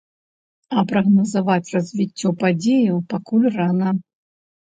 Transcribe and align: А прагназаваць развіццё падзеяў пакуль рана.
А 0.77 0.83
прагназаваць 0.91 1.73
развіццё 1.75 2.33
падзеяў 2.41 2.97
пакуль 3.13 3.45
рана. 3.61 3.95